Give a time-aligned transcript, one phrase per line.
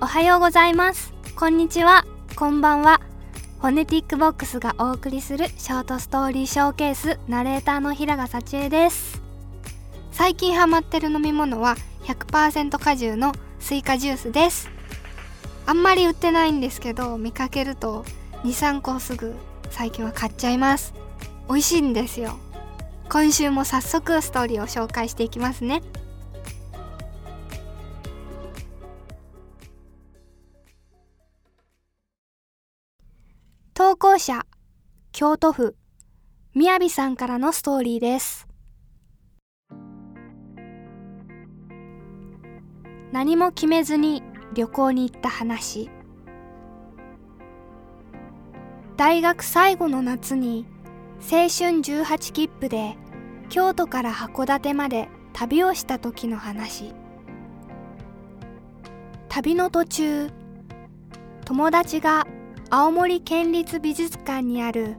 [0.00, 1.12] おはようございます。
[1.34, 2.04] こんにちは。
[2.36, 3.00] こんばんは。
[3.60, 9.20] フォネティックボックスがお送りするショートストーリーショーケースナレーターの平賀幸恵です。
[10.12, 11.74] 最近ハマってる飲み物は
[12.04, 14.70] 100%果汁のスイカジュースです。
[15.66, 18.04] あんまり売ってないんですけど見かけると
[18.44, 19.34] 23個すぐ
[19.70, 20.94] 最近は買っちゃいます。
[21.48, 22.38] 美味しいんですよ。
[23.10, 25.82] 今週も早速ストーリーを紹介していきますね。
[33.88, 34.44] 投稿者
[35.12, 35.74] 京都府
[36.52, 38.46] みやびさんからのストーリーです。
[43.12, 45.88] 何も決めずに旅行に行った話。
[48.98, 50.66] 大学最後の夏に
[51.22, 52.98] 青春18切符で
[53.48, 56.92] 京都から函館まで旅をした時の話。
[59.30, 60.30] 旅の途中
[61.46, 62.26] 友達が
[62.70, 64.96] 青森県立美術館にある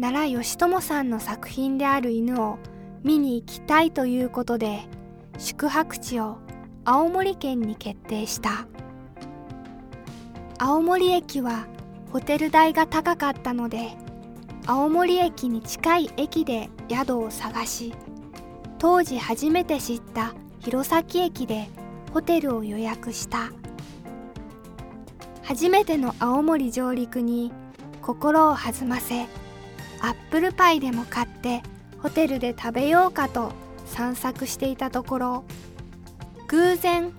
[0.00, 2.58] 奈良義朝さんの作品である犬を
[3.02, 4.80] 見に行きたいということで
[5.36, 6.38] 宿泊地を
[6.86, 8.66] 青森県に決定した。
[10.58, 11.66] 青森駅は
[12.10, 13.90] ホテル代が高かったので
[14.64, 17.92] 青森駅に近い駅で宿を探し
[18.78, 21.68] 当時初めて知った弘前駅で
[22.14, 23.50] ホテルを予約した。
[25.44, 27.52] 初めての青森上陸に
[28.02, 29.22] 心を弾ませ
[30.00, 31.62] アップルパイでも買って
[31.98, 33.52] ホテルで食べようかと
[33.86, 35.44] 散策していたところ
[36.48, 37.12] 偶然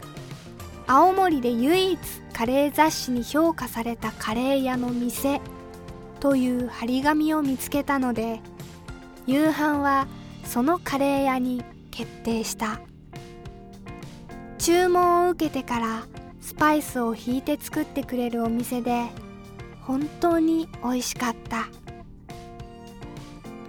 [0.87, 1.99] 青森で唯一
[2.33, 5.41] カレー雑誌に評価されたカレー屋の店
[6.19, 8.41] という張り紙を見つけたので
[9.25, 10.07] 夕飯は
[10.43, 12.81] そのカレー屋に決定した。
[14.65, 16.08] 注文を受けてから
[16.45, 19.08] スパイスをひいて作ってくれるお店で
[19.82, 21.66] 本当に美味しかった。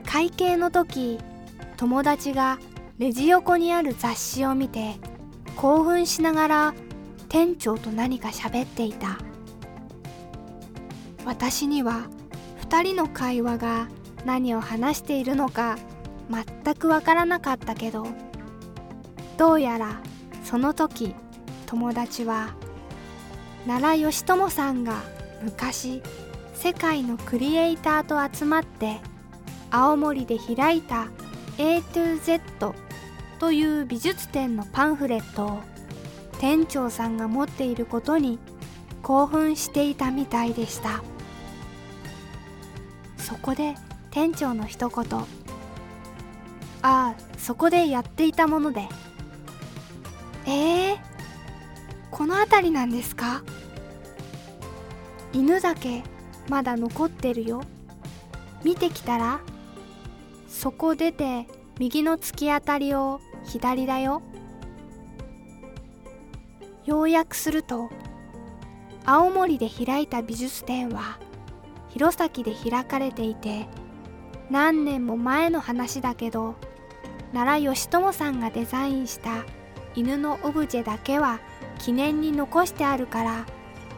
[0.04, 1.18] 会計の時
[1.78, 2.58] 友達が
[2.98, 4.96] レジ横にある雑誌を見て
[5.56, 6.74] 興奮しながら
[7.30, 9.16] 店長と何か喋っていた。
[11.24, 12.08] 私には
[12.60, 13.88] 2人の会話が
[14.26, 15.78] 何を話しているのか
[16.30, 18.06] 全くわからなかったけど
[19.38, 20.02] どうやら
[20.44, 21.14] その時
[21.64, 22.54] 友達は
[23.66, 25.02] 奈良義朝さんが
[25.42, 26.02] 昔
[26.54, 28.98] 世界のクリエイターと集まって
[29.70, 31.08] 青森で開いた
[31.58, 32.74] A to Z
[33.38, 35.60] という美術展のパンフレットを
[36.38, 38.38] 店長さんが持っていることに
[39.02, 41.02] 興奮していたみたいでした。
[43.18, 43.74] そこで
[44.10, 45.04] 店長の一言。
[45.20, 45.24] あ
[46.82, 48.88] あそこでやっていたもので。
[50.46, 50.98] えー、
[52.10, 53.42] この辺りなんですか？
[55.36, 56.02] 犬だけ
[56.48, 57.62] まだ残ってるよ。
[58.64, 59.40] 見てきたら
[60.48, 61.46] そこ出て
[61.78, 64.22] 右の突き当たりを左だよ。
[66.86, 67.90] 要約すると
[69.04, 71.18] 青森で開いた美術展は
[71.90, 73.66] 弘前で開かれていて
[74.48, 76.54] 何年も前の話だけど
[77.34, 79.44] 奈良義朝さんがデザインした
[79.94, 81.40] 犬のオブジェだけは
[81.78, 83.46] 記念に残してあるから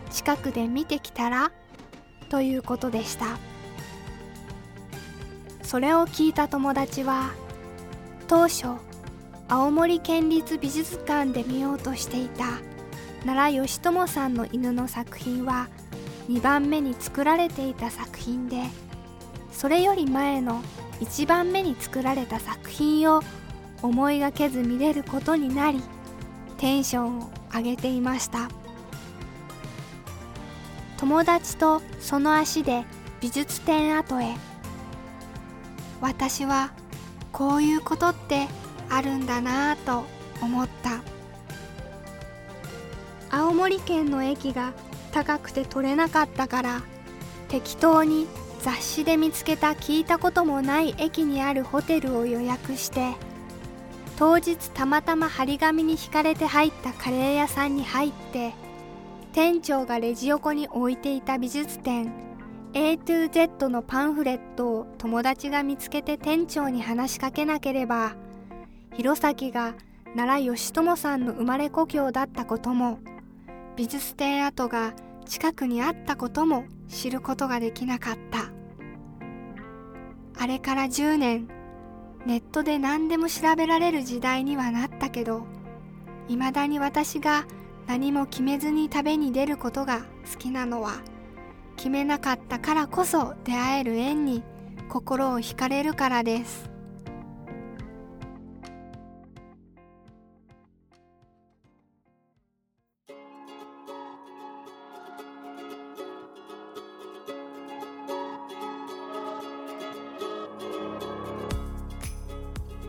[0.08, 1.52] 近くで見てきたら
[2.28, 3.38] ということでした。
[5.68, 7.32] それを聞いた友達は
[8.26, 8.68] 当初
[9.48, 12.44] 青森県立美術館で見ようとしていた
[13.26, 15.68] 奈良義朝さんの犬の作品は
[16.30, 18.62] 2番目に作られていた作品で
[19.52, 20.62] それより前の
[21.00, 23.20] 1番目に作られた作品を
[23.82, 25.82] 思いがけず見れることになり
[26.56, 28.48] テンションを上げていました。
[30.98, 32.84] 友達とその足で
[33.20, 34.34] 美術展跡へ。
[36.00, 36.70] 私は
[37.32, 38.46] こういうことって
[38.88, 40.04] あるんだなぁと
[40.42, 41.02] 思った。
[43.30, 44.72] 青森県の駅が
[45.12, 46.82] 高くて取れなかったから
[47.48, 48.26] 適当に
[48.60, 53.14] 雑誌で見つけた聞いたこともない駅にあるホテルを予約して
[54.18, 58.52] 当日たまたま張り紙に引かれて入ったカレー屋さんに入って
[59.32, 62.28] 店長がレジ横に置いていた美術展。
[62.74, 68.14] A to Z のパンフレットを友達が見つけて店長に話しかけなければ
[68.94, 69.74] 弘前が
[70.14, 72.98] 奈良義朝さんの生まれ故郷だったことも
[73.74, 74.92] 美術展跡が
[75.24, 78.50] 近くにあったことも知ることができなかった。
[80.40, 81.48] あれから10年
[82.26, 85.46] ネットで何でも調べられる時代にはなったけど
[86.28, 87.44] いまだに私が
[87.88, 91.00] 何も決めずに旅に出ることが好きなのは
[91.78, 94.42] 決めなかったからこそ出会える縁に
[94.90, 96.68] 心を惹かれるからです。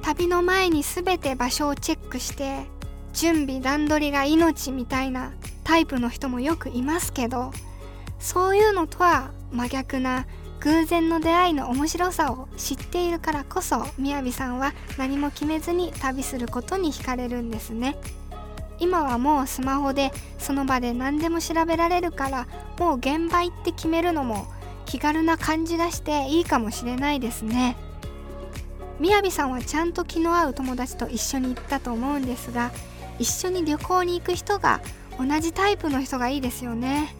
[0.01, 2.65] 旅の前に全て場所をチェックして
[3.19, 5.33] 準備段取りが命みたいな
[5.65, 7.51] タイプの人もよくいますけど
[8.17, 10.25] そういうのとは真逆な
[10.61, 17.97] 偶然の出会いの面白さを知っているからこそみやびさんは何も決めずに旅することに惹かれるんですね。
[18.79, 22.47] 今はもうスマホでその場で何でも調べられるから
[22.79, 24.47] もう現場行って決めるのも
[24.85, 27.75] 気軽な感じがしていいかもしれないですね。
[28.97, 32.71] みやびさんはちゃんと気の合う友達と一緒に行ったと思うんですが
[33.19, 34.81] 一緒に旅行に行く人が
[35.19, 37.13] 同じタイプの人がいいですよね。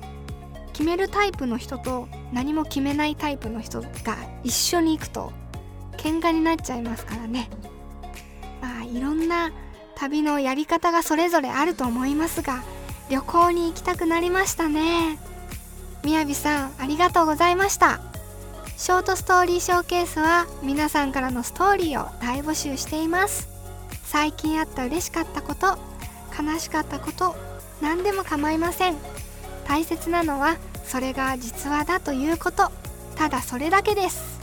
[0.71, 3.89] 決めるタイプの人と何も決めないタイプの人が
[4.43, 5.33] 一緒に行くと
[5.97, 7.49] 喧嘩になっちゃいますからね。
[8.61, 9.51] まあいろんな
[9.95, 12.63] 旅のやり方がそれぞれあると思いますが
[13.09, 15.19] 旅行に行きたくなりましたね。
[16.05, 17.99] みやびさんありがとうございました。
[18.77, 23.49] ショートストーリーショーケースは皆さんからのストーリーを大募集しています。
[24.05, 25.88] 最近あった嬉しかったこと
[26.39, 27.35] 悲しかったこと
[27.81, 28.95] 何でも構いません。
[29.65, 32.71] 大切なのはそれが実話だということ。
[33.15, 34.39] ただそれだけです。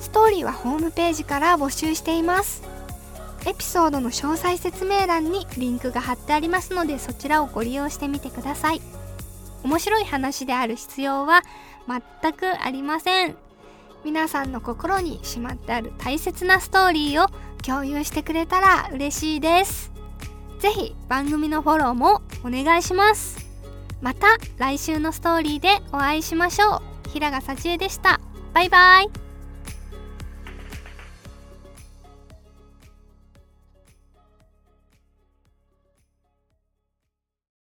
[0.00, 2.62] ストーリーはホームページから募集しています。
[3.46, 8.82] エピソードの詳細説明欄にリンクが貼ってありますのでそちらをご利用してみてください。
[9.62, 11.42] 面白い話である必要は
[12.22, 13.36] 全くありません。
[14.04, 17.28] 皆さんの心にしまってある大切なストーリーを
[17.62, 19.97] 共有してくれたら嬉しいです。
[20.58, 23.46] ぜひ番組のフォローもお願いします。
[24.00, 24.26] また
[24.58, 26.76] 来週のストーリーでお会いしましょ
[27.06, 27.08] う。
[27.08, 28.20] 平賀幸恵でした。
[28.54, 29.27] バイバイ。